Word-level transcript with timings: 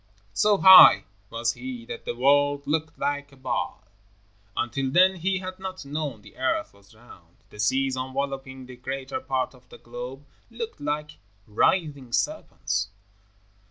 So 0.33 0.57
high 0.57 1.03
was 1.29 1.53
he 1.53 1.85
that 1.85 2.05
the 2.05 2.15
world 2.15 2.65
looked 2.65 2.97
like 2.97 3.31
a 3.31 3.35
ball. 3.35 3.85
Until 4.57 4.89
then 4.89 5.17
he 5.17 5.37
had 5.37 5.59
not 5.59 5.85
known 5.85 6.23
the 6.23 6.37
earth 6.37 6.73
was 6.73 6.95
round. 6.95 7.37
The 7.51 7.59
seas 7.59 7.95
enveloping 7.95 8.65
the 8.65 8.77
greater 8.77 9.19
part 9.19 9.53
of 9.53 9.69
the 9.69 9.77
globe 9.77 10.25
looked 10.49 10.81
like 10.81 11.19
writhing 11.45 12.13
serpents. 12.13 12.89